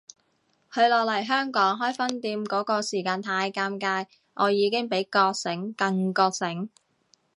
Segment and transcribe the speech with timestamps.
[0.73, 6.71] 佢落嚟香港開分店嗰個時間太尷尬，我已經比覺醒更覺醒